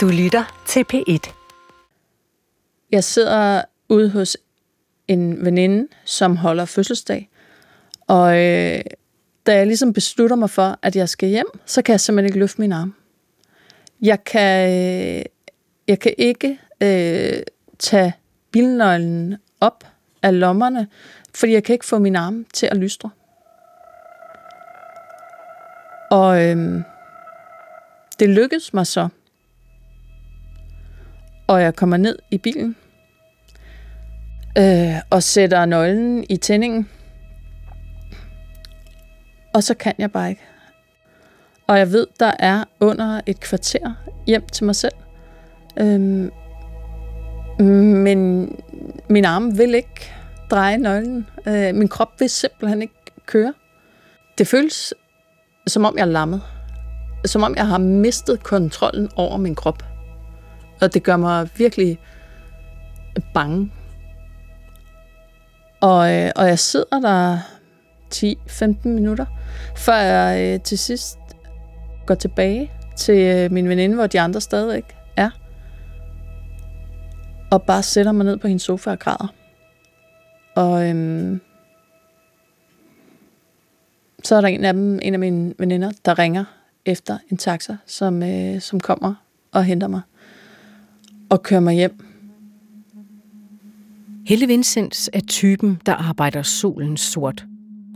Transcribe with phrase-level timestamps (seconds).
[0.00, 1.32] Du lytter til P1.
[2.92, 4.36] Jeg sidder ude hos
[5.08, 7.30] en veninde, som holder fødselsdag.
[8.06, 8.80] Og øh,
[9.46, 12.38] da jeg ligesom beslutter mig for, at jeg skal hjem, så kan jeg simpelthen ikke
[12.38, 12.94] løfte min arm.
[14.02, 15.24] Jeg kan, øh,
[15.88, 17.42] jeg kan ikke øh,
[17.78, 18.12] tage
[18.50, 19.84] bilnøglen op
[20.22, 20.88] af lommerne,
[21.34, 23.10] fordi jeg kan ikke få min arm til at lystre.
[26.10, 26.82] Og øh,
[28.18, 29.08] det lykkedes mig så.
[31.50, 32.76] Og jeg kommer ned i bilen
[34.58, 36.88] øh, og sætter nøglen i tændingen.
[39.54, 40.42] Og så kan jeg bare ikke.
[41.66, 43.94] Og jeg ved, der er under et kvarter
[44.26, 44.92] hjem til mig selv.
[45.76, 46.30] Øhm,
[48.04, 48.50] men
[49.08, 50.12] min arm vil ikke
[50.50, 51.26] dreje nøglen.
[51.46, 52.94] Øh, min krop vil simpelthen ikke
[53.26, 53.54] køre.
[54.38, 54.94] Det føles,
[55.66, 56.42] som om jeg er lammet.
[57.24, 59.89] Som om jeg har mistet kontrollen over min krop.
[60.80, 61.98] Og det gør mig virkelig
[63.34, 63.72] bange.
[65.80, 67.38] Og, øh, og jeg sidder der
[68.14, 69.26] 10-15 minutter,
[69.76, 71.18] før jeg øh, til sidst
[72.06, 75.30] går tilbage til øh, min veninde, hvor de andre stadigvæk er.
[77.50, 79.34] Og bare sætter mig ned på hendes sofa og græder.
[80.56, 81.40] Og øhm,
[84.24, 86.44] så er der en af dem, en af mine veninder, der ringer
[86.86, 89.14] efter en taxa, som, øh, som kommer
[89.52, 90.00] og henter mig
[91.30, 92.04] og kører mig hjem.
[94.26, 97.46] Helle Vincents er typen, der arbejder solen sort.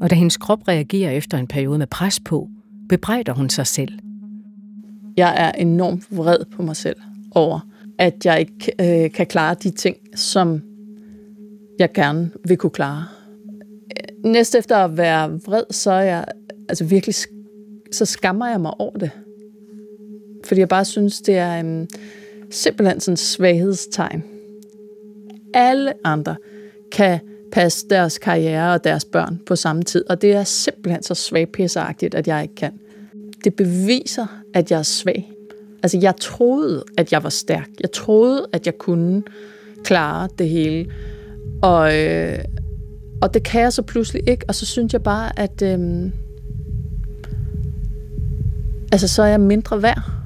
[0.00, 2.48] Og da hendes krop reagerer efter en periode med pres på,
[2.88, 3.98] bebrejder hun sig selv.
[5.16, 6.96] Jeg er enormt vred på mig selv
[7.30, 7.60] over,
[7.98, 10.62] at jeg ikke øh, kan klare de ting, som
[11.78, 13.04] jeg gerne vil kunne klare.
[14.24, 16.24] Næst efter at være vred, så er jeg
[16.68, 17.14] altså virkelig,
[17.92, 19.10] så skammer jeg mig over det.
[20.44, 21.88] Fordi jeg bare synes, det er um,
[22.54, 24.24] simpelthen sådan svaghedstegn.
[25.54, 26.36] Alle andre
[26.92, 27.20] kan
[27.52, 32.14] passe deres karriere og deres børn på samme tid, og det er simpelthen så svagpisseragtigt,
[32.14, 32.72] at jeg ikke kan.
[33.44, 35.30] Det beviser, at jeg er svag.
[35.82, 37.68] Altså, jeg troede, at jeg var stærk.
[37.80, 39.22] Jeg troede, at jeg kunne
[39.84, 40.90] klare det hele.
[41.62, 42.38] Og, øh,
[43.22, 46.10] og det kan jeg så pludselig ikke, og så synes jeg bare, at øh,
[48.92, 50.23] altså, så er jeg mindre værd.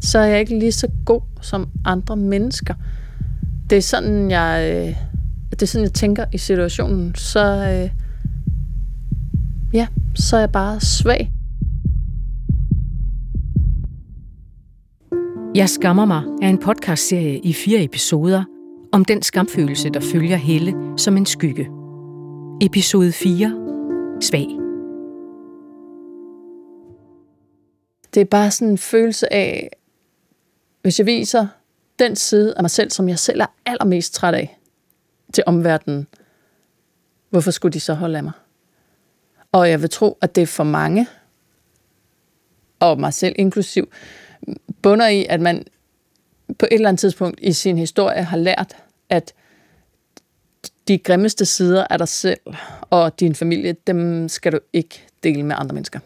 [0.00, 2.74] Så er jeg ikke lige så god som andre mennesker.
[3.70, 4.96] Det er sådan, jeg, øh,
[5.50, 7.14] det er sådan, jeg tænker i situationen.
[7.14, 7.90] Så, øh,
[9.72, 11.32] ja, så er jeg bare svag.
[15.54, 18.44] Jeg skammer mig er en podcastserie i fire episoder
[18.92, 21.68] om den skamfølelse, der følger Helle som en skygge.
[22.60, 23.52] Episode 4.
[24.20, 24.46] Svag.
[28.14, 29.70] Det er bare sådan en følelse af,
[30.82, 31.46] hvis jeg viser
[31.98, 34.58] den side af mig selv, som jeg selv er allermest træt af
[35.34, 36.06] til omverdenen,
[37.30, 38.32] hvorfor skulle de så holde af mig?
[39.52, 41.06] Og jeg vil tro, at det er for mange,
[42.80, 43.92] og mig selv inklusiv,
[44.82, 45.64] bunder i, at man
[46.58, 48.76] på et eller andet tidspunkt i sin historie har lært,
[49.08, 49.34] at
[50.88, 52.40] de grimmeste sider af dig selv
[52.80, 56.00] og din familie, dem skal du ikke dele med andre mennesker.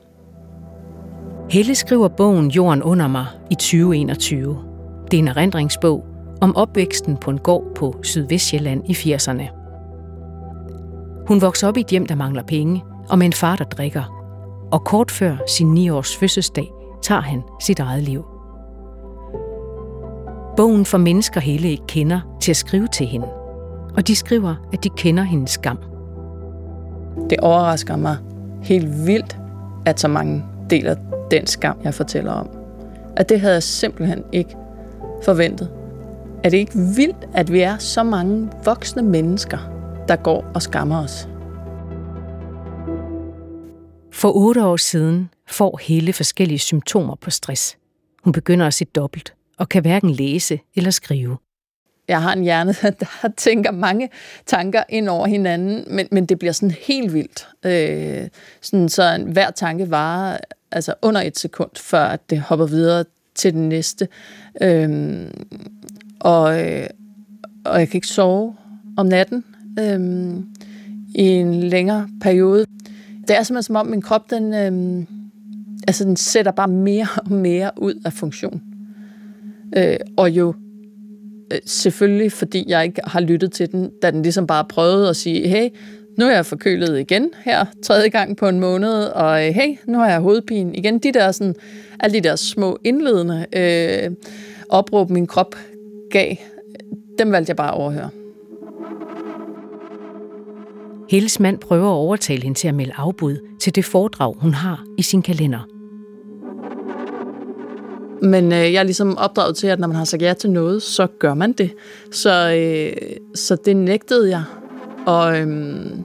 [1.54, 4.58] Helle skriver bogen Jorden under mig i 2021.
[5.10, 6.04] Det er en erindringsbog
[6.40, 9.42] om opvæksten på en gård på Sydvestjylland i 80'erne.
[11.28, 14.02] Hun vokser op i et hjem, der mangler penge, og med en far, der drikker.
[14.72, 16.70] Og kort før sin 9-års fødselsdag
[17.02, 18.24] tager han sit eget liv.
[20.56, 23.28] Bogen for mennesker Helle ikke kender til at skrive til hende.
[23.96, 25.78] Og de skriver, at de kender hendes skam.
[27.30, 28.16] Det overrasker mig
[28.62, 29.38] helt vildt,
[29.86, 30.94] at så mange deler
[31.34, 32.48] den skam, jeg fortæller om.
[33.16, 34.56] At det havde jeg simpelthen ikke
[35.24, 35.70] forventet.
[36.44, 39.58] Er det ikke vildt, at vi er så mange voksne mennesker,
[40.08, 41.28] der går og skammer os?
[44.12, 47.76] For otte år siden får Helle forskellige symptomer på stress.
[48.24, 51.36] Hun begynder at se dobbelt og kan hverken læse eller skrive.
[52.08, 54.10] Jeg har en hjerne, der tænker mange
[54.46, 57.48] tanker ind over hinanden, men, men det bliver sådan helt vildt.
[57.64, 58.28] Øh,
[58.60, 60.38] sådan, så hver tanke varer
[60.74, 63.04] altså under et sekund, før at det hopper videre
[63.34, 64.08] til den næste.
[64.62, 65.30] Øhm,
[66.20, 66.86] og, øh,
[67.64, 68.56] og jeg kan ikke sove
[68.96, 69.44] om natten
[69.78, 70.46] øhm,
[71.14, 72.66] i en længere periode.
[73.28, 75.06] Det er simpelthen som om min krop, den, øhm,
[75.86, 78.62] altså, den sætter bare mere og mere ud af funktion.
[79.76, 80.54] Øh, og jo
[81.52, 85.16] øh, selvfølgelig, fordi jeg ikke har lyttet til den, da den ligesom bare prøvede at
[85.16, 85.68] sige, hey,
[86.18, 89.98] nu er jeg forkølet igen her, tredje gang på en måned, og øh, hey, nu
[89.98, 90.98] har jeg hovedpine igen.
[90.98, 91.54] De der sådan,
[92.00, 94.10] alle de der små indledende øh,
[94.68, 95.56] opråb, min krop
[96.10, 96.34] gav,
[97.18, 98.10] dem valgte jeg bare at overhøre.
[101.10, 104.84] Helles mand prøver at overtale hende til at melde afbud til det foredrag, hun har
[104.98, 105.68] i sin kalender.
[108.22, 110.82] Men øh, jeg er ligesom opdraget til, at når man har sagt ja til noget,
[110.82, 111.70] så gør man det.
[112.10, 114.42] Så, øh, så det nægtede jeg.
[115.06, 116.04] Og øhm,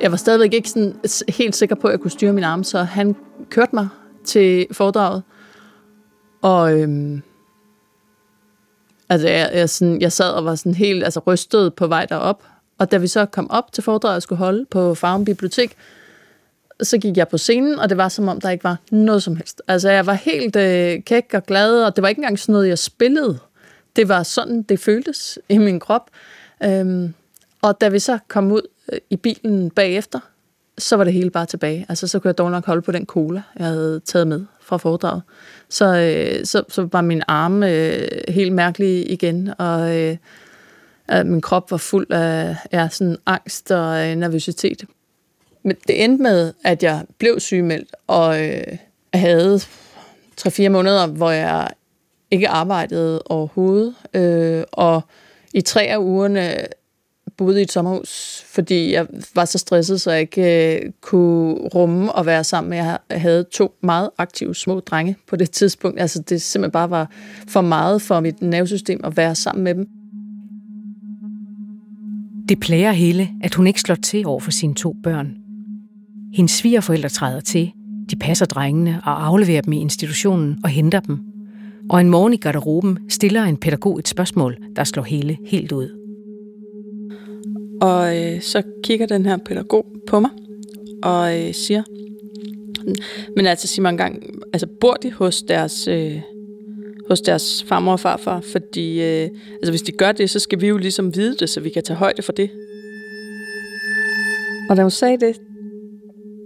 [0.00, 0.94] jeg var stadigvæk ikke sådan
[1.28, 3.16] helt sikker på, at jeg kunne styre min arme, så han
[3.50, 3.88] kørte mig
[4.24, 5.22] til foredraget.
[6.42, 7.22] Og øhm,
[9.08, 12.42] altså, jeg, jeg, sådan, jeg sad og var sådan helt altså, rystet på vej derop.
[12.78, 15.76] Og da vi så kom op til foredraget, jeg skulle holde på Farum Bibliotek,
[16.82, 19.36] så gik jeg på scenen, og det var som om, der ikke var noget som
[19.36, 19.62] helst.
[19.68, 22.68] Altså, jeg var helt øh, kæk og glad, og det var ikke engang sådan noget,
[22.68, 23.38] jeg spillede.
[23.96, 26.10] Det var sådan, det føltes i min krop.
[26.64, 27.14] Øhm,
[27.62, 28.62] og da vi så kom ud
[28.92, 30.20] øh, i bilen bagefter,
[30.78, 31.86] så var det hele bare tilbage.
[31.88, 34.76] Altså, så kunne jeg dog nok holde på den cola, jeg havde taget med fra
[34.76, 35.22] foredraget.
[35.68, 40.16] Så, øh, så, så var min arme øh, helt mærkelig igen, og øh,
[41.24, 44.84] min krop var fuld af ja, sådan angst og øh, nervøsitet.
[45.62, 48.78] Men det endte med, at jeg blev sygemeldt, og øh,
[49.14, 49.60] havde
[50.40, 51.68] 3-4 måneder, hvor jeg
[52.30, 53.94] ikke arbejdede overhovedet.
[54.14, 55.02] Øh, og
[55.54, 56.56] i tre af ugerne
[57.38, 62.12] boede i et sommerhus, fordi jeg var så stresset, så jeg ikke øh, kunne rumme
[62.12, 62.78] og være sammen med.
[62.78, 66.00] Jeg havde to meget aktive små drenge på det tidspunkt.
[66.00, 67.10] Altså det simpelthen bare var
[67.48, 69.86] for meget for mit nervesystem at være sammen med dem.
[72.48, 75.34] Det plager Helle, at hun ikke slår til over for sine to børn.
[76.34, 77.72] Hendes svigerforældre træder til,
[78.10, 81.18] de passer drengene og afleverer dem i institutionen og henter dem.
[81.90, 85.97] Og en morgen i garderoben stiller en pædagog et spørgsmål, der slår hele helt ud.
[87.80, 90.30] Og øh, så kigger den her pædagog på mig
[91.02, 91.82] og øh, siger,
[93.36, 94.22] men altså sig man engang,
[94.52, 96.20] altså bor de hos deres, øh,
[97.08, 98.40] hos deres farmor og farfar?
[98.40, 101.60] Fordi øh, altså hvis de gør det, så skal vi jo ligesom vide det, så
[101.60, 102.50] vi kan tage højde for det.
[104.70, 105.40] Og da hun sagde det,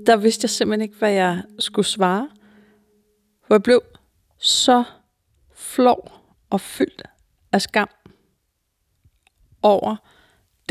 [0.07, 2.29] der vidste jeg simpelthen ikke, hvad jeg skulle svare.
[3.47, 3.83] For jeg blev
[4.39, 4.85] så
[5.55, 6.13] flov
[6.51, 7.03] og fyldt
[7.53, 7.89] af skam
[9.63, 9.97] over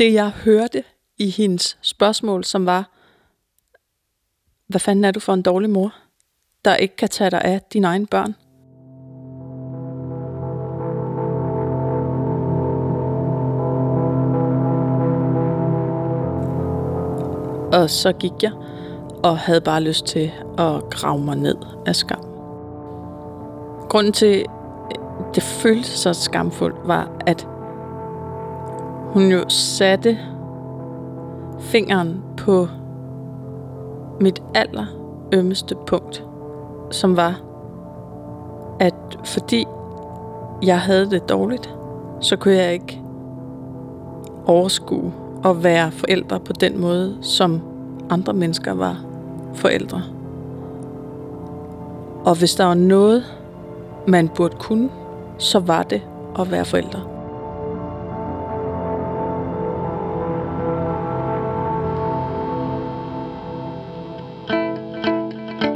[0.02, 0.84] det, jeg hørte
[1.18, 2.90] i hendes spørgsmål, som var,
[4.66, 5.94] hvad fanden er du for en dårlig mor,
[6.64, 8.34] der ikke kan tage dig af dine egne børn?
[17.72, 18.52] Og så gik jeg
[19.24, 21.56] og havde bare lyst til at grave mig ned
[21.86, 22.22] af skam.
[23.88, 24.46] Grunden til,
[25.34, 27.48] det føltes så skamfuldt, var, at
[29.12, 30.18] hun jo satte
[31.60, 32.68] fingeren på
[34.20, 34.86] mit aller
[35.32, 36.24] ømmeste punkt,
[36.90, 37.40] som var,
[38.80, 38.94] at
[39.24, 39.66] fordi
[40.62, 41.74] jeg havde det dårligt,
[42.20, 43.02] så kunne jeg ikke
[44.46, 45.12] overskue
[45.44, 47.60] at være forældre på den måde, som
[48.10, 49.04] andre mennesker var
[49.54, 50.02] forældre.
[52.24, 53.24] Og hvis der var noget,
[54.06, 54.88] man burde kunne,
[55.38, 56.02] så var det
[56.38, 57.11] at være forældre.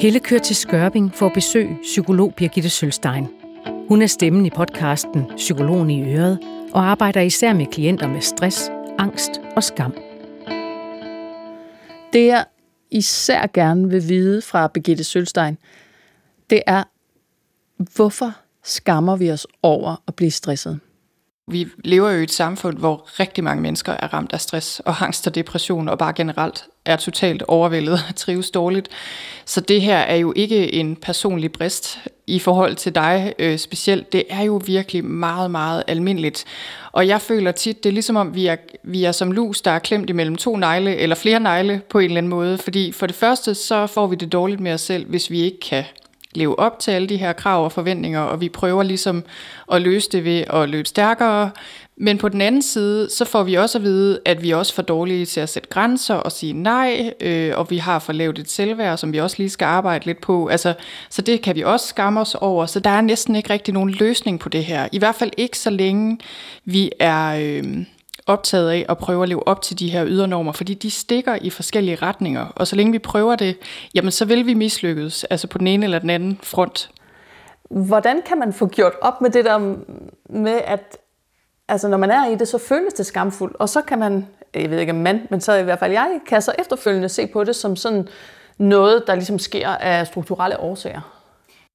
[0.00, 3.26] Helle kører til Skørping for at besøge psykolog Birgitte Sølstein.
[3.88, 6.38] Hun er stemmen i podcasten Psykologen i Øret
[6.72, 9.94] og arbejder især med klienter med stress, angst og skam.
[12.12, 12.44] Det jeg
[12.91, 15.58] især gerne vil vide fra Birgitte Sølstein,
[16.50, 16.84] det er,
[17.76, 18.32] hvorfor
[18.65, 20.81] skammer vi os over at blive stresset?
[21.50, 25.03] Vi lever jo i et samfund, hvor rigtig mange mennesker er ramt af stress og
[25.03, 28.88] angst og depression, og bare generelt er totalt overvældet og trives dårligt.
[29.44, 34.12] Så det her er jo ikke en personlig brist i forhold til dig øh, specielt.
[34.12, 36.44] Det er jo virkelig meget, meget almindeligt.
[36.93, 39.70] Og jeg føler tit, det er ligesom om, vi er, vi er som lus, der
[39.70, 42.58] er klemt imellem to negle, eller flere negle på en eller anden måde.
[42.58, 45.60] Fordi for det første, så får vi det dårligt med os selv, hvis vi ikke
[45.60, 45.84] kan
[46.35, 49.25] leve op til alle de her krav og forventninger, og vi prøver ligesom
[49.73, 51.51] at løse det ved at løbe stærkere.
[51.99, 54.75] Men på den anden side, så får vi også at vide, at vi er også
[54.75, 58.39] for dårlige til at sætte grænser og sige nej, øh, og vi har for lavt
[58.39, 60.47] et selvværd, som vi også lige skal arbejde lidt på.
[60.47, 60.75] Altså,
[61.11, 62.67] så det kan vi også skamme os over.
[62.67, 64.89] Så der er næsten ikke rigtig nogen løsning på det her.
[64.93, 66.19] I hvert fald ikke så længe
[66.65, 67.37] vi er...
[67.41, 67.85] Øh,
[68.27, 71.51] optaget af at prøve at leve op til de her ydernormer, fordi de stikker i
[71.51, 73.56] forskellige retninger, og så længe vi prøver det,
[73.95, 76.91] jamen så vil vi mislykkes, altså på den ene eller den anden front.
[77.71, 79.59] Hvordan kan man få gjort op med det der
[80.31, 80.99] med, at,
[81.69, 84.71] altså når man er i det, så føles det skamfuldt, og så kan man, jeg
[84.71, 87.45] ved ikke om man, men så i hvert fald jeg, kan så efterfølgende se på
[87.45, 88.09] det som sådan
[88.59, 91.16] noget, der ligesom sker af strukturelle årsager.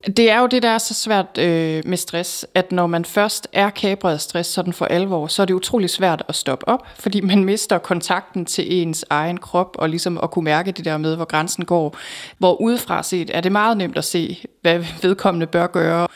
[0.08, 3.48] Det er jo det, der er så svært øh, med stress, at når man først
[3.54, 6.88] er kabret af stress sådan for alvor, så er det utrolig svært at stoppe op,
[6.96, 10.98] fordi man mister kontakten til ens egen krop, og ligesom at kunne mærke det der
[10.98, 11.98] med, hvor grænsen går.
[12.38, 16.08] Hvor udefra set er det meget nemt at se, hvad vedkommende bør gøre.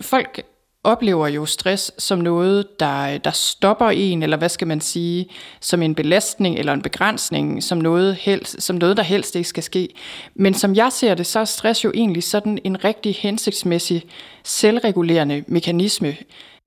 [0.00, 0.42] Folk
[0.84, 5.26] oplever jo stress som noget, der, der stopper en, eller hvad skal man sige,
[5.60, 9.62] som en belastning eller en begrænsning, som noget, helst, som noget, der helst ikke skal
[9.62, 9.88] ske.
[10.34, 14.04] Men som jeg ser det, så er stress jo egentlig sådan en rigtig hensigtsmæssig,
[14.44, 16.16] selvregulerende mekanisme.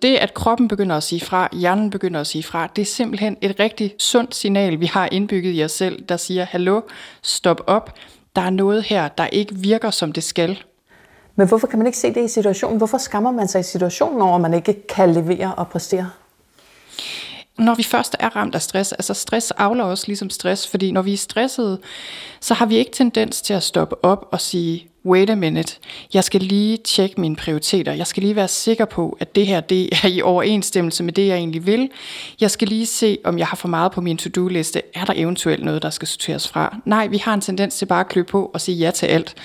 [0.02, 3.38] Det, at kroppen begynder at sige fra, hjernen begynder at sige fra, det er simpelthen
[3.42, 6.82] et rigtig sundt signal, vi har indbygget i os selv, der siger, hallo,
[7.22, 7.96] stop op,
[8.36, 10.64] der er noget her, der ikke virker, som det skal.
[11.38, 12.78] Men hvorfor kan man ikke se det i situationen?
[12.78, 16.10] Hvorfor skammer man sig i situationen over, at man ikke kan levere og præstere?
[17.58, 21.02] Når vi først er ramt af stress, altså stress afler os ligesom stress, fordi når
[21.02, 21.80] vi er stressede,
[22.42, 25.78] så har vi ikke tendens til at stoppe op og sige, wait a minute,
[26.14, 27.94] jeg skal lige tjekke mine prioriteter.
[27.94, 31.28] Jeg skal lige være sikker på, at det her det er i overensstemmelse med det,
[31.28, 31.90] jeg egentlig vil.
[32.42, 34.82] Jeg skal lige se, om jeg har for meget på min to-do-liste.
[34.94, 36.78] Er der eventuelt noget, der skal sorteres fra?
[36.86, 39.36] Nej, vi har en tendens til bare at klø på og sige ja til alt.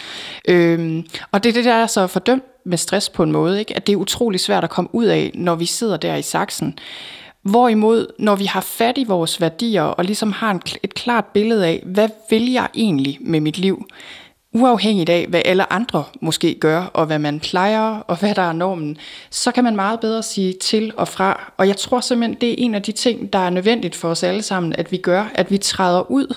[0.49, 3.77] Øhm, og det er det, der er så fordømt med stress på en måde, ikke?
[3.77, 6.79] at det er utrolig svært at komme ud af, når vi sidder der i saksen.
[7.43, 11.67] Hvorimod, når vi har fat i vores værdier, og ligesom har en, et klart billede
[11.67, 13.87] af, hvad vil jeg egentlig med mit liv,
[14.53, 18.53] uafhængigt af, hvad alle andre måske gør, og hvad man plejer, og hvad der er
[18.53, 18.97] normen,
[19.31, 21.53] så kan man meget bedre sige til og fra.
[21.57, 24.23] Og jeg tror simpelthen, det er en af de ting, der er nødvendigt for os
[24.23, 26.37] alle sammen, at vi gør, at vi træder ud,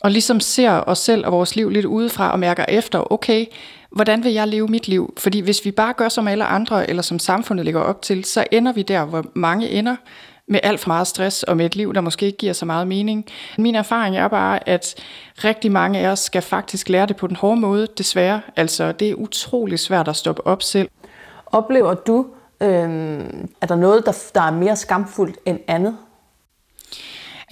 [0.00, 3.46] og ligesom ser os selv og vores liv lidt udefra, og mærker efter, okay,
[3.90, 5.14] hvordan vil jeg leve mit liv?
[5.16, 8.44] Fordi hvis vi bare gør som alle andre, eller som samfundet ligger op til, så
[8.50, 9.96] ender vi der, hvor mange ender,
[10.52, 12.88] med alt for meget stress og med et liv, der måske ikke giver så meget
[12.88, 13.26] mening.
[13.58, 14.94] Min erfaring er bare, at
[15.44, 18.40] rigtig mange af os skal faktisk lære det på den hårde måde, desværre.
[18.56, 20.88] Altså, det er utrolig svært at stoppe op selv.
[21.46, 22.26] Oplever du,
[22.60, 22.70] øh,
[23.60, 25.96] er der noget, der, der er mere skamfuldt end andet?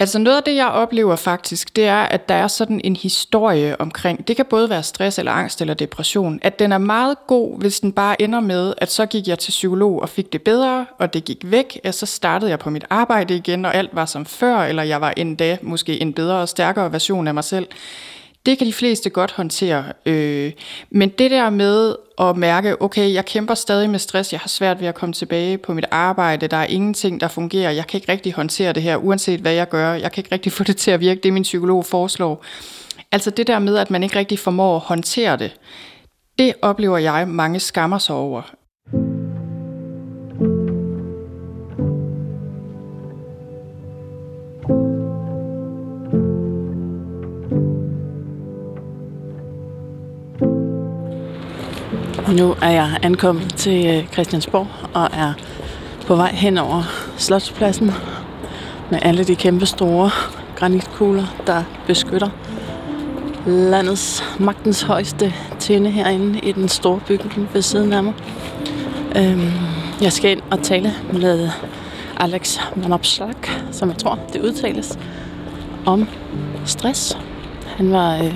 [0.01, 3.81] Altså noget af det, jeg oplever faktisk, det er, at der er sådan en historie
[3.81, 7.59] omkring, det kan både være stress eller angst eller depression, at den er meget god,
[7.59, 10.85] hvis den bare ender med, at så gik jeg til psykolog og fik det bedre,
[10.97, 14.05] og det gik væk, og så startede jeg på mit arbejde igen, og alt var
[14.05, 17.67] som før, eller jeg var endda måske en bedre og stærkere version af mig selv.
[18.45, 19.85] Det kan de fleste godt håndtere.
[20.05, 20.51] Øh,
[20.89, 24.81] men det der med at mærke, okay, jeg kæmper stadig med stress, jeg har svært
[24.81, 28.11] ved at komme tilbage på mit arbejde, der er ingenting, der fungerer, jeg kan ikke
[28.11, 30.91] rigtig håndtere det her, uanset hvad jeg gør, jeg kan ikke rigtig få det til
[30.91, 32.45] at virke, det min psykolog foreslår.
[33.11, 35.55] Altså det der med, at man ikke rigtig formår at håndtere det,
[36.39, 38.41] det oplever jeg, mange skammer sig over.
[52.37, 55.33] Nu er jeg ankommet til øh, Christiansborg og er
[56.07, 56.83] på vej hen over
[57.17, 57.91] Slotspladsen
[58.91, 60.11] med alle de kæmpe store
[60.55, 62.29] granitkugler, der beskytter
[63.45, 68.13] landets magtens højeste tinde herinde i den store bygning ved siden af mig.
[69.15, 69.51] Øhm,
[70.01, 71.49] jeg skal ind og tale med
[72.17, 73.35] Alex Manopslag,
[73.71, 74.99] som jeg tror, det udtales,
[75.85, 76.07] om
[76.65, 77.17] stress.
[77.77, 78.35] Han var øh,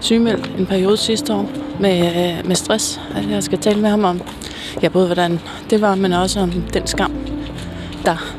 [0.00, 1.50] sygemeldt en periode sidste år
[1.80, 3.00] med, øh, med stress.
[3.30, 4.22] Jeg skal tale med ham om,
[4.82, 7.12] ja, både hvordan det var, men også om den skam,
[8.04, 8.36] der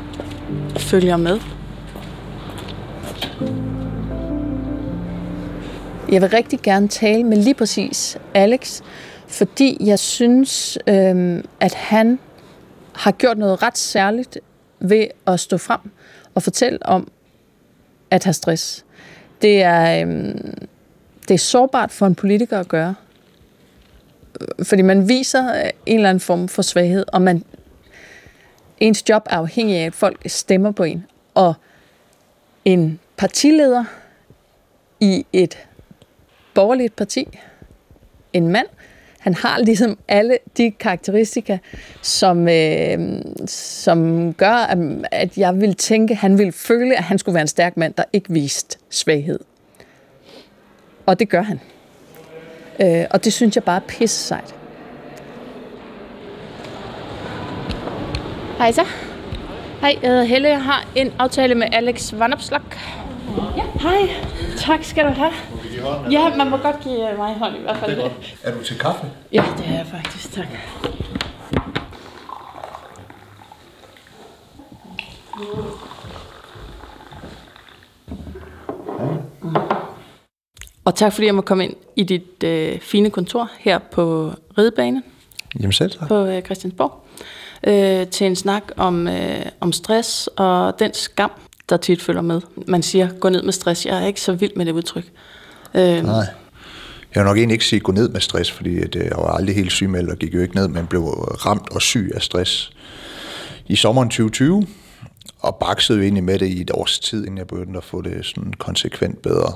[0.76, 1.40] følger med.
[6.12, 8.80] Jeg vil rigtig gerne tale med lige præcis Alex,
[9.26, 12.18] fordi jeg synes, øh, at han
[12.94, 14.38] har gjort noget ret særligt
[14.80, 15.80] ved at stå frem
[16.34, 17.08] og fortælle om
[18.10, 18.84] at have stress.
[19.42, 20.34] Det er, øh,
[21.28, 22.94] det er sårbart for en politiker at gøre.
[24.40, 27.44] Øh, fordi man viser øh, en eller anden form for svaghed, og man,
[28.80, 31.06] ens job er afhængig af, at folk stemmer på en.
[31.34, 31.54] Og
[32.64, 33.84] en partileder
[35.00, 35.58] i et
[36.54, 37.38] borgerligt parti,
[38.32, 38.66] en mand,
[39.18, 41.58] han har ligesom alle de karakteristika,
[42.02, 44.78] som, øh, som gør, at,
[45.12, 47.94] at jeg vil tænke, at han vil føle, at han skulle være en stærk mand,
[47.94, 49.38] der ikke viste svaghed.
[51.08, 51.60] Og det gør han.
[52.80, 54.54] Øh, og det synes jeg bare er pisse sejt.
[58.58, 58.82] Hej så.
[59.80, 60.48] Hej, jeg hedder Helle.
[60.48, 62.60] Jeg har en aftale med Alex Vanopslag.
[63.56, 63.62] Ja.
[63.80, 64.08] Hej.
[64.56, 65.32] Tak skal du have.
[66.10, 67.96] Ja, man må godt give øh, mig hånd i hvert fald.
[67.96, 68.10] Det er,
[68.42, 69.06] er du til kaffe?
[69.32, 70.32] Ja, det er jeg faktisk.
[70.32, 70.46] Tak.
[78.98, 79.08] Hej.
[79.42, 79.77] Mm.
[80.88, 85.02] Og tak fordi jeg må komme ind i dit øh, fine kontor her på Ridebanen
[85.60, 86.08] Jamen selv tak.
[86.08, 87.04] på øh, Christiansborg
[87.66, 91.30] øh, til en snak om, øh, om stress og den skam,
[91.68, 92.40] der tit følger med.
[92.68, 93.86] Man siger, gå ned med stress.
[93.86, 95.04] Jeg er ikke så vild med det udtryk.
[95.74, 96.16] Øh, Nej.
[97.14, 99.32] Jeg vil nok egentlig ikke sige gå ned med stress, fordi at, øh, jeg var
[99.32, 102.72] aldrig helt sygemeldt og gik jo ikke ned, men blev ramt og syg af stress
[103.66, 104.66] i sommeren 2020,
[105.38, 108.02] og baksede jo egentlig med det i et års tid, inden jeg begyndte at få
[108.02, 109.52] det sådan konsekvent bedre.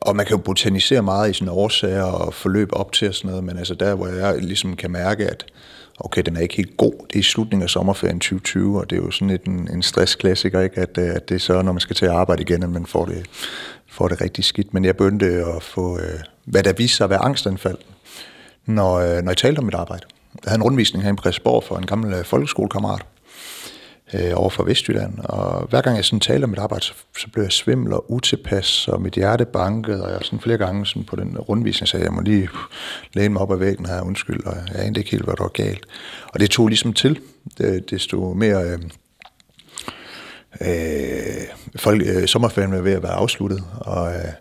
[0.00, 3.28] Og man kan jo botanisere meget i sine årsager og forløb op til og sådan
[3.28, 5.44] noget, men altså der, hvor jeg ligesom kan mærke, at
[5.98, 8.98] okay, den er ikke helt god, det er i slutningen af sommerferien 2020, og det
[8.98, 10.80] er jo sådan lidt en, en stressklassiker, ikke?
[10.80, 12.86] At, øh, at det er så, når man skal til at arbejde igen, at man
[12.86, 13.26] får det,
[13.88, 14.74] får det rigtig skidt.
[14.74, 17.78] Men jeg begyndte at få, øh, hvad der viste sig at være angstanfald,
[18.66, 20.06] når, øh, når jeg talte om mit arbejde.
[20.44, 23.02] Jeg havde en rundvisning her i Præsborg for en gammel folkeskolekammerat,
[24.14, 25.18] øh, over for Vestjylland.
[25.18, 28.12] Og hver gang jeg sådan talte om mit arbejde, så, så blev jeg svimmel og
[28.12, 32.04] utilpas, og mit hjerte bankede, og jeg sådan flere gange sådan på den rundvisning sagde,
[32.04, 32.48] jeg må lige
[33.14, 35.48] læne mig op ad væggen her, undskyld, og jeg anede ikke helt, hvad der var
[35.48, 35.86] galt.
[36.28, 37.20] Og det tog ligesom til,
[37.58, 38.62] det, desto mere...
[38.64, 38.78] Øh,
[40.60, 41.46] øh,
[41.76, 44.32] folk, øh, sommerferien var ved at være afsluttet, og øh,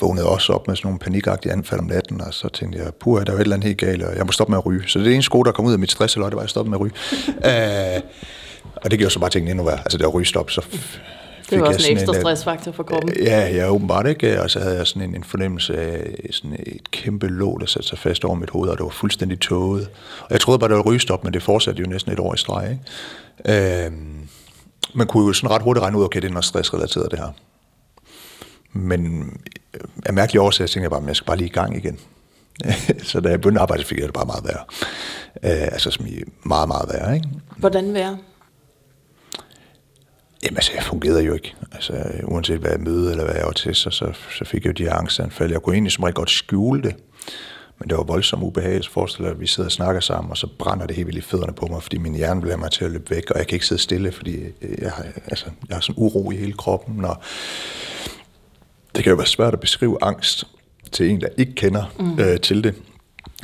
[0.00, 3.20] vågnede også op med sådan nogle panikagtige anfald om natten, og så tænkte jeg, puh,
[3.20, 4.82] der er jo et eller andet helt galt, og jeg må stoppe med at ryge.
[4.88, 6.44] Så det er en sko, der kom ud af mit stress, eller det var, at
[6.44, 6.94] jeg stoppede med at ryge.
[7.96, 8.00] øh,
[8.76, 9.78] og det gjorde så bare tingene endnu værre.
[9.78, 10.60] Altså det var rygestop, så
[11.50, 13.12] det var jeg også en ekstra øh, stressfaktor for kroppen.
[13.22, 14.42] Ja, ja, åbenbart ikke.
[14.42, 17.88] Og så havde jeg sådan en, en fornemmelse af sådan et kæmpe låg, der satte
[17.88, 19.88] sig fast over mit hoved, og det var fuldstændig tåget.
[20.20, 22.36] Og jeg troede bare, det var rygestop, men det fortsatte jo næsten et år i
[22.36, 22.70] streg.
[22.70, 23.86] Ikke?
[23.86, 24.28] Øhm,
[24.94, 27.28] man kunne jo sådan ret hurtigt regne ud, okay, det er noget stressrelateret det her.
[28.72, 29.32] Men
[30.06, 31.98] af mærkelige årsager tænkte jeg bare, at jeg skal bare lige i gang igen.
[33.02, 34.64] så da jeg begyndte at arbejde, fik jeg det bare meget værre.
[35.42, 37.14] Øh, altså som i meget, meget værre.
[37.14, 37.28] Ikke?
[37.56, 38.18] Hvordan værre?
[40.42, 41.54] Jamen altså, jeg fungerede jo ikke.
[41.72, 44.80] Altså, uanset hvad jeg mødede, eller hvad jeg var til, så, så, så fik jeg
[44.80, 45.50] jo de angstanfald.
[45.50, 46.94] Jeg kunne egentlig som rigtig godt skjule det,
[47.78, 48.84] men det var voldsomt ubehageligt.
[48.84, 51.18] Så forestil dig, at vi sidder og snakker sammen, og så brænder det helt vildt
[51.18, 53.46] i fødderne på mig, fordi min hjerne bliver mig til at løbe væk, og jeg
[53.46, 54.44] kan ikke sidde stille, fordi
[54.78, 57.04] jeg har, altså, jeg har sådan uro i hele kroppen.
[57.04, 57.16] Og
[58.94, 60.44] det kan jo være svært at beskrive angst
[60.92, 62.18] til en, der ikke kender mm.
[62.20, 62.74] øh, til det.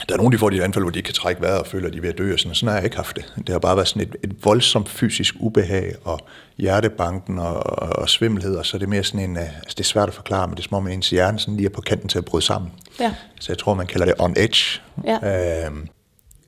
[0.08, 1.86] Der er nogen, der får de anfald, hvor de ikke kan trække vejret og føler,
[1.86, 3.34] at de er ved at dø, og sådan, sådan har jeg ikke haft det.
[3.36, 6.20] Det har bare været sådan et, et voldsomt fysisk ubehag, og
[6.58, 9.84] hjertebanken og, og, og svimmelhed, og så er det mere sådan en, altså det er
[9.84, 12.08] svært at forklare, men det er som om ens hjerne sådan lige er på kanten
[12.08, 12.72] til at bryde sammen.
[13.00, 13.14] Ja.
[13.40, 14.80] Så jeg tror, man kalder det on edge.
[15.04, 15.66] Ja.
[15.66, 15.88] Øhm,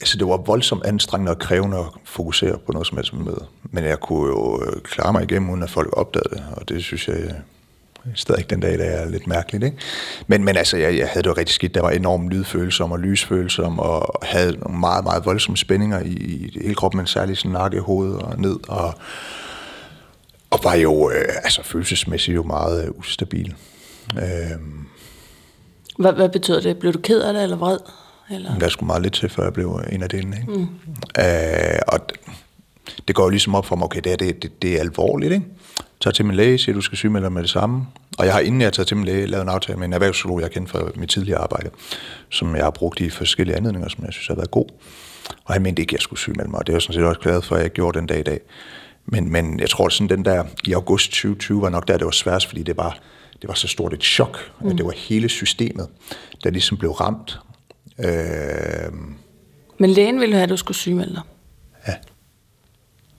[0.00, 3.36] altså det var voldsomt anstrengende og krævende at fokusere på noget som helst med.
[3.62, 7.08] Men jeg kunne jo klare mig igennem, uden at folk opdagede det, og det synes
[7.08, 7.34] jeg
[8.14, 9.64] stadig den dag, der er lidt mærkeligt.
[9.64, 9.76] Ikke?
[10.26, 11.74] Men, men altså, jeg, jeg havde det jo rigtig skidt.
[11.74, 16.58] Der var enorm lydfølsom og lysfølsom, og havde nogle meget, meget voldsomme spændinger i, i
[16.62, 18.94] hele kroppen, men særligt sådan nakke, hoved og ned, og,
[20.50, 23.54] og var jo øh, altså, følelsesmæssigt jo meget øh, ustabil.
[24.16, 24.58] Øh,
[25.98, 26.78] Hvad, hvad betyder det?
[26.78, 27.78] Blev du ked af det, eller vred?
[28.30, 28.58] Eller?
[28.58, 30.36] der skulle meget lidt til, før jeg blev en af delene.
[30.40, 30.52] Ikke?
[30.52, 30.68] Mm.
[31.18, 32.00] Øh, og
[33.08, 35.32] det går jo ligesom op for mig, okay, det, er, det, det, det er alvorligt,
[35.32, 35.46] ikke?
[36.00, 37.86] tager til min læge, siger, du skal sygemelde dig med det samme.
[38.18, 40.40] Og jeg har inden jeg tager til min læge, lavet en aftale med en erhvervspsykolog,
[40.40, 41.70] jeg kender fra mit tidligere arbejde,
[42.30, 44.66] som jeg har brugt i forskellige anledninger, som jeg synes har været god.
[45.44, 47.04] Og han mente ikke, at jeg skulle sygemelde mig, og det er jeg sådan set
[47.04, 48.40] også glad for, at jeg gjorde den dag i dag.
[49.06, 52.04] Men, men jeg tror, at sådan den der i august 2020 var nok der, det
[52.04, 52.98] var svært, fordi det var,
[53.42, 54.68] det var så stort et chok, mm.
[54.68, 55.88] at det var hele systemet,
[56.44, 57.38] der ligesom blev ramt.
[57.98, 58.92] Øh...
[59.78, 61.22] Men lægen ville have, at du skulle sygemelde dig.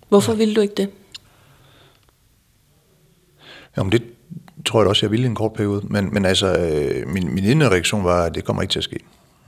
[0.10, 0.16] Ja.
[0.16, 0.90] Hvorfor ville du ikke det?
[3.78, 4.04] Jamen det
[4.66, 5.82] tror jeg også, jeg ville i en kort periode.
[5.84, 8.84] Men, men altså, øh, min, min indre reaktion var, at det kommer ikke til at
[8.84, 9.00] ske.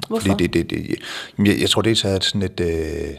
[0.07, 0.27] Hvorfor?
[0.27, 0.95] Fordi det, det, det,
[1.45, 2.59] jeg, jeg tror, det er sådan et...
[2.59, 3.15] Øh,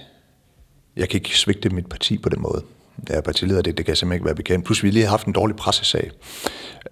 [0.97, 2.63] jeg kan ikke svigte mit parti på den måde.
[3.09, 4.65] Jeg er partileder, det, det kan jeg simpelthen ikke være bekendt.
[4.65, 6.11] Plus vi lige har haft en dårlig pressesag.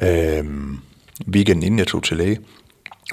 [0.01, 0.45] Øh,
[1.29, 2.39] weekenden inden jeg tog til læge.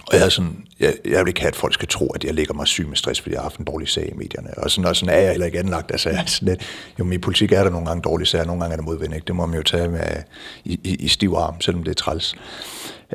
[0.08, 2.34] Og jeg, er sådan, jeg, jeg vil ikke have, at folk skal tro, at jeg
[2.34, 4.58] ligger mig syg med stress, fordi jeg har haft en dårlig sag i medierne.
[4.58, 5.92] Og sådan, og sådan er jeg heller ikke anlagt.
[5.92, 6.62] Altså, jeg sådan lidt,
[7.00, 9.14] jo, min politik er der nogle gange dårlige sager, nogle gange er der modvind.
[9.28, 10.02] Det må man jo tage med
[10.66, 12.36] i, i, i stiv arm, selvom det er træls.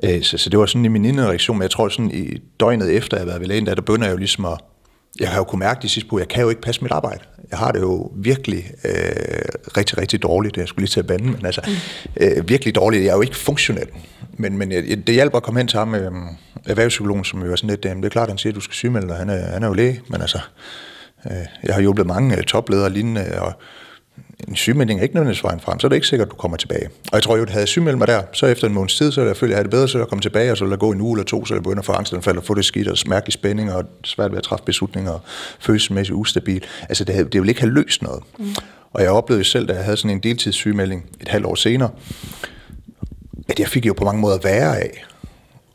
[0.02, 2.38] Øh, så, så det var sådan i min indre reaktion, men jeg tror sådan i
[2.60, 4.58] døgnet efter, jeg har været ved lægen, der, der begynder jeg jo ligesom at,
[5.20, 7.20] jeg har jo kunnet mærke de sidste på, jeg kan jo ikke passe mit arbejde.
[7.50, 8.92] Jeg har det jo virkelig øh,
[9.76, 10.56] rigtig, rigtig dårligt.
[10.56, 11.70] Jeg skulle lige til at bande, men altså
[12.16, 13.04] øh, virkelig dårligt.
[13.04, 13.88] Jeg er jo ikke funktionel.
[14.32, 16.12] Men, men det hjælper at komme hen til ham med øh,
[16.66, 18.74] erhvervspsykologen, som jo er sådan lidt, øh, det er klart, han siger, at du skal
[18.74, 19.16] sygemelde dig.
[19.16, 20.38] Han er, han er jo læge, men altså,
[21.26, 21.32] øh,
[21.64, 23.52] jeg har hjulpet mange øh, topledere lignende, og
[24.48, 26.56] en sygemelding er ikke nødvendigvis vejen frem, så er det ikke sikkert, at du kommer
[26.56, 26.86] tilbage.
[26.86, 29.20] Og jeg tror jo, at havde sygemeldt mig der, så efter en måneds tid, så
[29.20, 30.70] er jeg følt, at jeg havde det bedre, så jeg komme tilbage, og så vil
[30.70, 32.64] jeg gå en uge eller to, så jeg begynder at få angstanfald og få det
[32.64, 35.20] skidt og mærkelig spænding og svært ved at træffe beslutninger og
[35.60, 36.64] følelsesmæssigt ustabil.
[36.88, 38.22] Altså det, det vil ikke have løst noget.
[38.38, 38.54] Mm.
[38.92, 41.90] Og jeg oplevede selv, da jeg havde sådan en deltidssygemelding et halvt år senere,
[43.52, 45.04] at jeg fik jo på mange måder værre af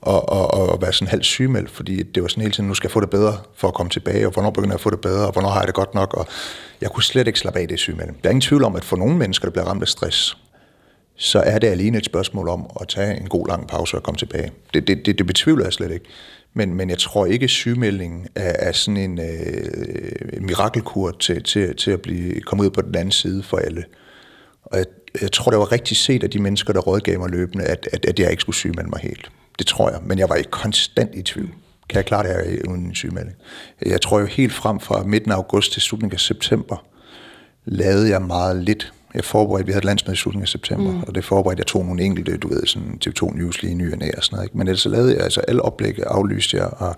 [0.02, 2.88] og, og, og være sådan halvt sygemeldt, fordi det var sådan hele tiden, nu skal
[2.88, 5.02] jeg få det bedre for at komme tilbage, og hvornår begynder jeg at få det
[5.02, 6.28] bedre, og hvornår har jeg det godt nok, og
[6.82, 8.18] jeg kunne slet ikke slappe af det sygemelding.
[8.24, 10.38] Der er ingen tvivl om, at for nogle mennesker, der bliver ramt af stress,
[11.16, 14.18] så er det alene et spørgsmål om at tage en god lang pause og komme
[14.18, 14.52] tilbage.
[14.74, 16.06] Det, det, det, det betvivler jeg slet ikke.
[16.54, 21.76] Men, men jeg tror ikke, at sygemeldingen er, er sådan en øh, mirakelkur til, til,
[21.76, 23.84] til at blive komme ud på den anden side for alle.
[24.64, 24.86] Og jeg,
[25.22, 28.06] jeg tror, det var rigtig set af de mennesker, der rådgav mig løbende, at, at,
[28.06, 29.32] at jeg ikke skulle sygemelde mig helt.
[29.60, 31.50] Det tror jeg, men jeg var ikke konstant i tvivl.
[31.90, 33.36] Kan jeg klare det her uden en sygemelding?
[33.86, 36.86] Jeg tror jo helt frem fra midten af august til slutningen af september,
[37.66, 38.94] lavede jeg meget lidt.
[39.14, 41.04] Jeg forberedte, vi havde et landsmøde i slutningen af september, mm.
[41.08, 43.98] og det forberedte, jeg tog nogle enkelte, du ved, sådan TV2 News lige ny og
[43.98, 44.46] næ og sådan noget.
[44.46, 44.58] Ikke?
[44.58, 46.96] Men ellers så lavede jeg, altså alle oplæg aflyste jeg, og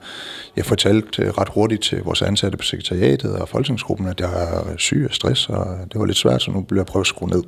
[0.56, 4.78] jeg fortalte øh, ret hurtigt til vores ansatte på sekretariatet og folketingsgruppen, at jeg er
[4.78, 7.30] syg og stress, og det var lidt svært, så nu bliver jeg prøve at skrue
[7.30, 7.44] ned.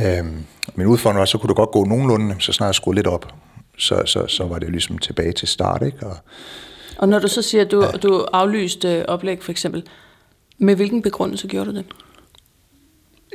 [0.00, 3.06] Øhm, min udfordring var, så kunne det godt gå nogenlunde, så snart jeg skruede lidt
[3.06, 3.32] op
[3.76, 5.82] så, så, så var det ligesom tilbage til start.
[5.82, 6.06] Ikke?
[6.06, 6.16] Og,
[6.98, 7.90] og når du så siger, at du, ja.
[7.90, 9.84] du aflyste oplæg for eksempel,
[10.58, 11.84] med hvilken begrundelse gjorde du det?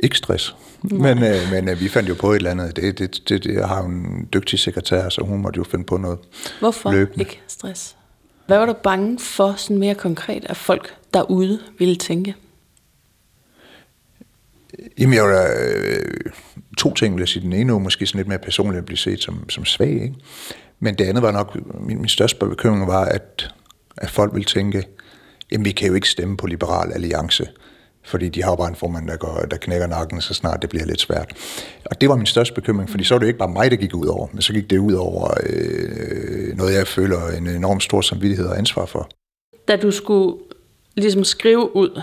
[0.02, 0.56] Ikke stress.
[0.82, 2.76] Men, øh, men øh, vi fandt jo på et eller andet.
[2.76, 5.84] Det, det, det, det, jeg har jo en dygtig sekretær, så hun måtte jo finde
[5.84, 6.18] på noget
[6.60, 7.20] Hvorfor løbende.
[7.20, 7.96] ikke stress?
[8.46, 12.34] Hvad var du bange for, sådan mere konkret, at folk derude ville tænke?
[14.98, 16.32] Jamen, jeg var, øh,
[16.78, 17.42] to ting, vil jeg sige.
[17.42, 20.14] Den ene var måske sådan lidt mere personligt at blive set som, som svag, ikke?
[20.80, 23.54] Men det andet var nok, min, min største bekymring var, at,
[23.96, 24.84] at folk ville tænke,
[25.52, 27.46] jamen vi kan jo ikke stemme på Liberal Alliance,
[28.04, 30.70] fordi de har jo bare en formand, der, går, der knækker nakken, så snart det
[30.70, 31.32] bliver lidt svært.
[31.84, 33.76] Og det var min største bekymring, fordi så var det jo ikke bare mig, der
[33.76, 37.80] gik ud over, men så gik det ud over øh, noget, jeg føler en enorm
[37.80, 39.08] stor samvittighed og ansvar for.
[39.68, 40.36] Da du skulle
[40.96, 42.02] ligesom skrive ud,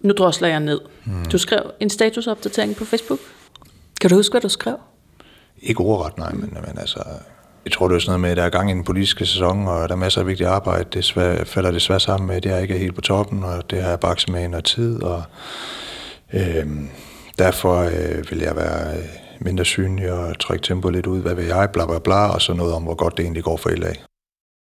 [0.00, 0.80] nu drosler jeg ned.
[1.04, 1.24] Hmm.
[1.24, 3.18] Du skrev en statusopdatering på Facebook.
[4.00, 4.76] Kan du huske, hvad du skrev?
[5.62, 7.02] Ikke ordret, nej, men, men altså...
[7.64, 9.68] Jeg tror, det er sådan noget med, at der er gang i den politiske sæson,
[9.68, 10.84] og der er masser af vigtigt arbejde.
[10.92, 13.82] Det svær, falder det sammen med, at jeg ikke er helt på toppen, og det
[13.82, 15.02] har jeg bakset med i noget tid.
[15.02, 15.22] Og,
[16.32, 16.66] øh,
[17.38, 19.04] derfor øh, vil jeg være øh,
[19.40, 21.20] mindre synlig og trække tempoet lidt ud.
[21.20, 21.70] Hvad vil jeg?
[21.72, 22.28] Bla, bla, bla.
[22.28, 23.94] Og så noget om, hvor godt det egentlig går for LA.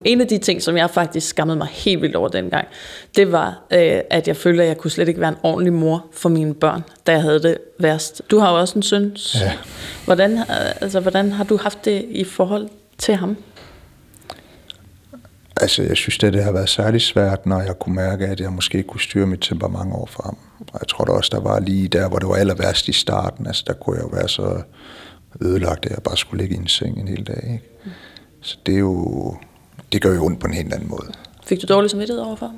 [0.04, 2.68] En af de ting, som jeg faktisk skammede mig helt vildt over dengang,
[3.16, 6.06] det var, øh, at jeg følte, at jeg kunne slet ikke være en ordentlig mor
[6.12, 8.22] for mine børn, da jeg havde det værst.
[8.30, 9.16] Du har jo også en søn.
[9.34, 9.52] Ja.
[10.04, 10.38] Hvordan,
[10.80, 13.36] altså, hvordan har du haft det i forhold til ham?
[15.60, 18.52] Altså, jeg synes, det, det har været særligt svært, når jeg kunne mærke, at jeg
[18.52, 20.38] måske ikke kunne styre mit temperament over for ham.
[20.72, 22.92] Og jeg tror da også, der var lige der, hvor det var aller værst i
[22.92, 23.46] starten.
[23.46, 24.62] Altså, der kunne jeg jo være så
[25.40, 27.50] ødelagt, at jeg bare skulle ligge i en seng en hel dag.
[27.52, 27.64] Ikke?
[28.40, 29.36] Så det er jo
[29.92, 31.12] det gør jo ondt på en helt anden måde.
[31.46, 32.52] Fik du dårlig samvittighed overfor?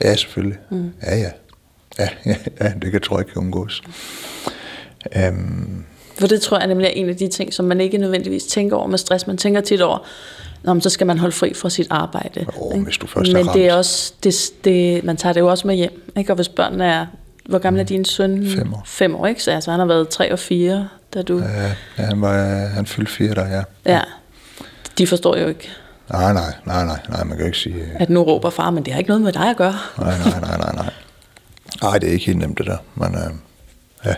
[0.00, 0.58] Ja, selvfølgelig.
[0.70, 0.92] Mm.
[1.02, 1.30] Ja, ja.
[1.98, 3.82] Ja, ja, ja, det kan, tror jeg ikke undgås.
[5.28, 5.84] Um,
[6.18, 8.76] For det tror jeg nemlig er en af de ting, som man ikke nødvendigvis tænker
[8.76, 9.26] over med stress.
[9.26, 9.98] Man tænker tit over,
[10.62, 12.46] Nå, så skal man holde fri fra sit arbejde.
[12.56, 15.46] Oh, hvis du først Men er det er også, det, det, man tager det jo
[15.46, 16.12] også med hjem.
[16.16, 16.32] Ikke?
[16.32, 17.06] Og hvis børnene er,
[17.48, 18.46] hvor gammel er din søn?
[18.56, 18.82] Fem år.
[18.86, 19.42] Fem år, ikke?
[19.42, 21.38] Så altså, han har været tre og fire, da du...
[21.38, 21.72] Ja,
[22.04, 23.62] han, var, han fyldte fire der, ja.
[23.86, 24.00] Ja,
[24.98, 25.70] de forstår jo ikke,
[26.10, 27.84] Nej, nej, nej, nej, nej, man kan ikke sige...
[27.94, 29.74] At nu råber far, men det har ikke noget med dig at gøre.
[29.98, 30.92] Nej, nej, nej, nej, nej.
[31.82, 33.30] Nej, det er ikke helt nemt det der, men øh,
[34.04, 34.14] ja.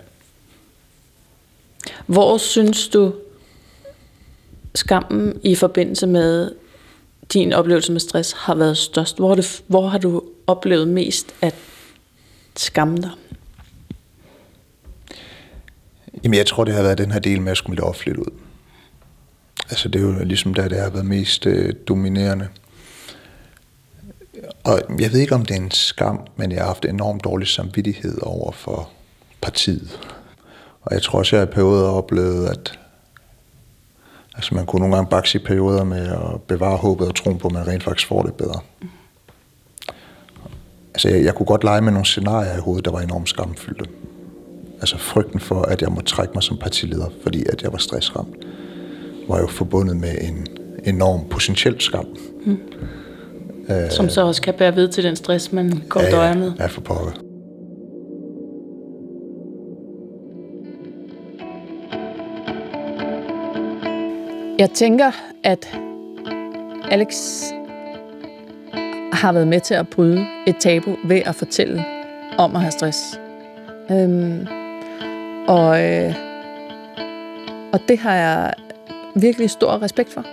[2.06, 3.14] Hvor synes du,
[4.74, 6.50] skammen i forbindelse med
[7.32, 9.18] din oplevelse med stress har været størst?
[9.18, 11.54] Hvor, det, hvor har du oplevet mest at
[12.56, 13.10] skamme dig?
[16.24, 18.30] Jamen, jeg tror, det har været den her del med at skulle offentligt ud.
[19.70, 22.48] Altså det er jo ligesom der, det har været mest øh, dominerende.
[24.64, 27.48] Og jeg ved ikke, om det er en skam, men jeg har haft enormt dårlig
[27.48, 28.88] samvittighed over for
[29.40, 29.98] partiet.
[30.82, 32.78] Og jeg tror også, jeg i perioder oplevet, at
[34.34, 37.48] altså man kunne nogle gange bakse i perioder med at bevare håbet og troen på,
[37.48, 38.60] at man rent faktisk får det bedre.
[40.94, 43.84] Altså jeg, jeg kunne godt lege med nogle scenarier i hovedet, der var enormt skamfyldte.
[44.80, 48.36] Altså frygten for, at jeg må trække mig som partileder, fordi at jeg var stressramt
[49.30, 50.46] var jo forbundet med en
[50.84, 52.06] enorm potentiel skam.
[52.44, 52.58] Mm.
[53.68, 56.52] Øh, Som så også kan bære ved til den stress, man går ja, døjer med.
[56.58, 57.12] Ja, for pokker.
[64.58, 65.10] Jeg tænker,
[65.44, 65.78] at
[66.90, 67.14] Alex
[69.12, 71.84] har været med til at bryde et tabu ved at fortælle
[72.38, 73.20] om at have stress.
[73.90, 74.46] Øhm,
[75.48, 76.14] og, øh,
[77.72, 78.52] og det har jeg
[79.16, 80.24] virkelig stor respekt for.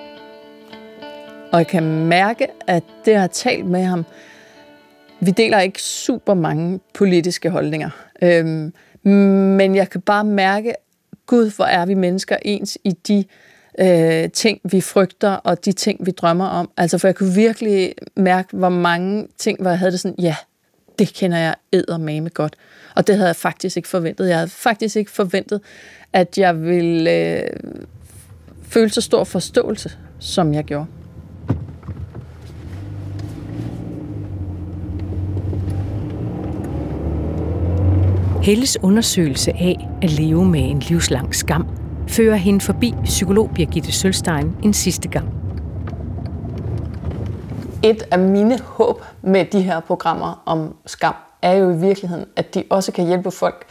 [1.52, 4.06] Og jeg kan mærke, at det, jeg har talt med ham,
[5.20, 7.90] vi deler ikke super mange politiske holdninger.
[8.22, 8.74] Øhm,
[9.58, 10.74] men jeg kan bare mærke,
[11.26, 13.26] gud, hvor er vi mennesker ens i de
[13.80, 16.70] øh, ting, vi frygter, og de ting, vi drømmer om.
[16.78, 20.36] Altså, for jeg kunne virkelig mærke, hvor mange ting, hvor jeg havde det sådan, ja,
[21.00, 22.56] det kender jeg eddermame godt.
[22.96, 24.30] Og det havde jeg faktisk ikke forventet.
[24.30, 25.62] Jeg havde faktisk ikke forventet,
[26.14, 27.50] at jeg ville øh,
[28.68, 30.86] føle så stor forståelse, som jeg gjorde.
[38.44, 41.68] Helles undersøgelse af at leve med en livslang skam
[42.08, 45.30] fører hende forbi psykolog Birgitte Sølstein en sidste gang.
[47.84, 52.54] Et af mine håb med de her programmer om skam er jo i virkeligheden, at
[52.54, 53.66] de også kan hjælpe folk,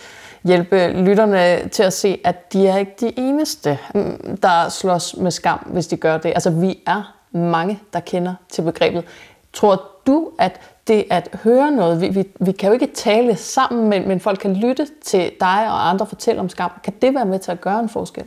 [0.47, 5.31] hjælpe lytterne til at se, at de er ikke de eneste, mm, der slås med
[5.31, 6.29] skam, hvis de gør det.
[6.29, 9.05] Altså vi er mange, der kender til begrebet.
[9.53, 13.89] Tror du, at det at høre noget, vi, vi, vi kan jo ikke tale sammen,
[13.89, 16.71] men, men folk kan lytte til dig og andre fortælle om skam.
[16.85, 18.25] Kan det være med til at gøre en forskel?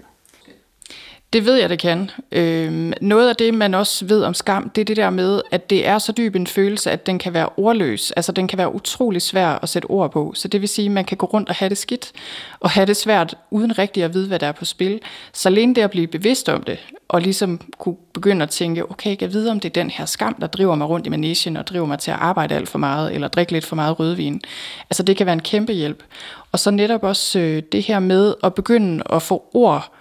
[1.34, 2.12] Det ved jeg, det kan.
[2.32, 5.70] Øhm, noget af det, man også ved om skam, det er det der med, at
[5.70, 8.12] det er så dyb en følelse, at den kan være ordløs.
[8.12, 10.34] Altså, den kan være utrolig svær at sætte ord på.
[10.36, 12.12] Så det vil sige, at man kan gå rundt og have det skidt,
[12.60, 15.00] og have det svært, uden rigtig at vide, hvad der er på spil.
[15.34, 19.16] Så alene det at blive bevidst om det, og ligesom kunne begynde at tænke, okay,
[19.22, 21.68] jeg ved, om det er den her skam, der driver mig rundt i managen, og
[21.68, 24.42] driver mig til at arbejde alt for meget, eller drikke lidt for meget rødvin.
[24.90, 26.04] Altså, det kan være en kæmpe hjælp.
[26.52, 29.99] Og så netop også øh, det her med at begynde at få ord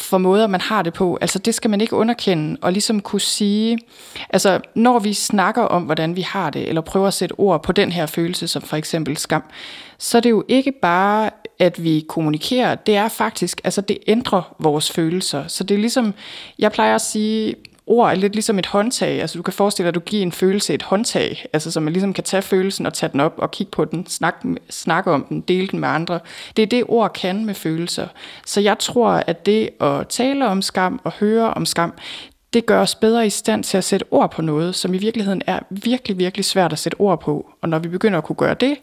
[0.00, 1.18] for måder, man har det på.
[1.20, 3.78] Altså det skal man ikke underkende og ligesom kunne sige,
[4.30, 7.72] altså når vi snakker om, hvordan vi har det, eller prøver at sætte ord på
[7.72, 9.42] den her følelse, som for eksempel skam,
[9.98, 14.54] så er det jo ikke bare, at vi kommunikerer, det er faktisk, altså det ændrer
[14.58, 15.46] vores følelser.
[15.46, 16.14] Så det er ligesom,
[16.58, 17.54] jeg plejer at sige,
[17.90, 19.20] ord er lidt ligesom et håndtag.
[19.20, 21.92] Altså du kan forestille dig, at du giver en følelse et håndtag, altså så man
[21.92, 25.26] ligesom kan tage følelsen og tage den op og kigge på den, snakke, snakke om
[25.28, 26.20] den, dele den med andre.
[26.56, 28.06] Det er det, ord kan med følelser.
[28.46, 31.92] Så jeg tror, at det at tale om skam og høre om skam,
[32.52, 35.42] det gør os bedre i stand til at sætte ord på noget, som i virkeligheden
[35.46, 37.50] er virkelig, virkelig svært at sætte ord på.
[37.62, 38.76] Og når vi begynder at kunne gøre det,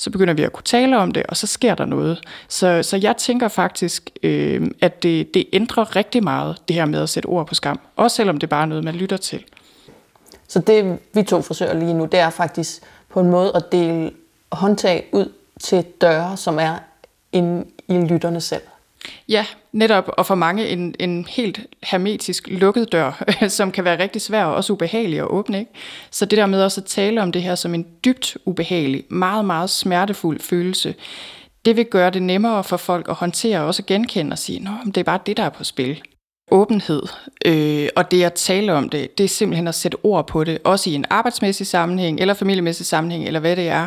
[0.00, 2.20] så begynder vi at kunne tale om det, og så sker der noget.
[2.48, 7.02] Så, så jeg tænker faktisk, øh, at det, det ændrer rigtig meget, det her med
[7.02, 7.80] at sætte ord på skam.
[7.96, 9.44] Også selvom det bare er noget, man lytter til.
[10.48, 14.10] Så det, vi to forsøger lige nu, det er faktisk på en måde at dele
[14.52, 16.74] håndtag ud til døre, som er
[17.32, 18.62] inde i lytterne selv.
[19.28, 24.22] Ja, netop, og for mange en, en helt hermetisk lukket dør, som kan være rigtig
[24.22, 25.58] svær og også ubehagelig at åbne.
[25.58, 25.72] Ikke?
[26.10, 29.44] Så det der med også at tale om det her som en dybt ubehagelig, meget,
[29.44, 30.94] meget smertefuld følelse,
[31.64, 34.94] det vil gøre det nemmere for folk at håndtere og også genkende og sige, at
[34.94, 36.02] det er bare det, der er på spil.
[36.52, 37.02] Åbenhed
[37.44, 40.58] øh, og det at tale om det, det er simpelthen at sætte ord på det,
[40.64, 43.86] også i en arbejdsmæssig sammenhæng, eller familiemæssig sammenhæng, eller hvad det er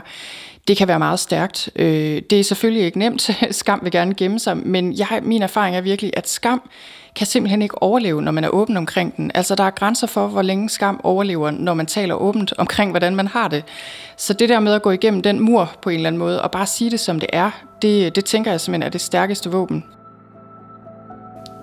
[0.68, 1.70] det kan være meget stærkt.
[1.76, 3.30] Øh, det er selvfølgelig ikke nemt.
[3.52, 6.70] skam vil gerne gemme sig, men jeg, min erfaring er virkelig, at skam
[7.16, 9.32] kan simpelthen ikke overleve, når man er åben omkring den.
[9.34, 13.16] Altså, der er grænser for, hvor længe skam overlever, når man taler åbent omkring, hvordan
[13.16, 13.64] man har det.
[14.18, 16.52] Så det der med at gå igennem den mur på en eller anden måde, og
[16.52, 19.84] bare sige det, som det er, det, det tænker jeg simpelthen er det stærkeste våben.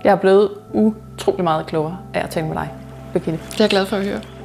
[0.05, 2.69] Jeg er blevet utrolig meget klogere af at tale med dig,
[3.13, 3.41] Birgitte.
[3.51, 4.40] Det er jeg glad for at høre.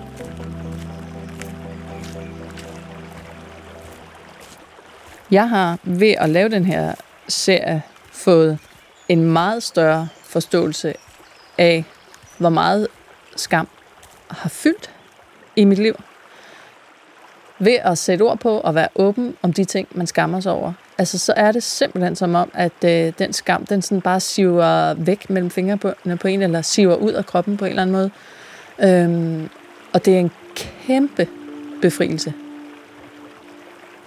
[5.32, 6.96] Jeg har ved at lave den her
[7.28, 8.58] serie fået
[9.10, 10.94] en meget større forståelse
[11.58, 11.86] af,
[12.38, 12.88] hvor meget
[13.36, 13.68] skam
[14.28, 14.92] har fyldt
[15.56, 15.96] i mit liv.
[17.60, 20.74] Ved at sætte ord på og være åben om de ting, man skammer sig over.
[20.98, 24.94] Altså, så er det simpelthen som om, at øh, den skam, den sådan bare siver
[24.94, 28.12] væk mellem fingrene på en, eller siver ud af kroppen på en eller anden måde.
[28.80, 29.50] Øhm,
[29.94, 31.28] og det er en kæmpe
[31.82, 32.34] befrielse.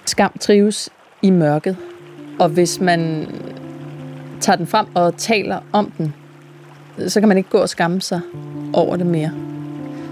[0.05, 0.91] Skam trives
[1.23, 1.77] i mørket.
[2.39, 3.29] Og hvis man
[4.41, 6.15] tager den frem og taler om den,
[7.09, 8.21] så kan man ikke gå og skamme sig
[8.73, 9.31] over det mere.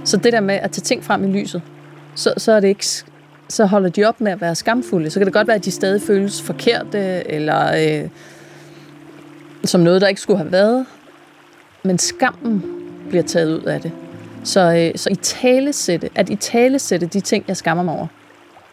[0.04, 1.62] Så det der med at tage ting frem i lyset,
[2.14, 2.86] så, så er det ikke
[3.48, 5.10] så holder de op med at være skamfulde.
[5.10, 8.08] Så kan det godt være, at de stadig føles forkerte, eller øh,
[9.64, 10.86] som noget, der ikke skulle have været.
[11.82, 12.64] Men skammen
[13.08, 13.92] bliver taget ud af det.
[14.44, 18.06] Så, øh, så i talesætte, at i talesætte de ting, jeg skammer mig over,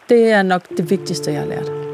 [0.09, 1.92] det er nok det vigtigste, jeg har lært.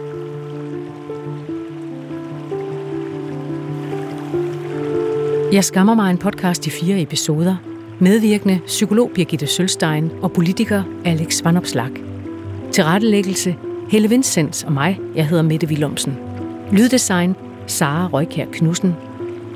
[5.52, 7.56] Jeg skammer mig en podcast i fire episoder.
[8.00, 11.90] Medvirkende psykolog Birgitte Sølstein og politiker Alex Vanopslag.
[12.72, 13.56] Tilrettelæggelse
[13.90, 15.00] Helle Vincents og mig.
[15.16, 16.18] Jeg hedder Mette Willumsen.
[16.72, 17.36] Lyddesign
[17.68, 18.96] Sara Røykær Knudsen.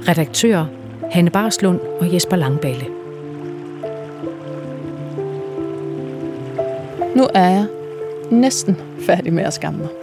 [0.08, 0.66] Redaktør
[1.12, 2.86] Hanne Barslund og Jesper Langballe.
[7.16, 7.68] Nu er jeg
[8.32, 10.03] næsten færdig med at skamme mig.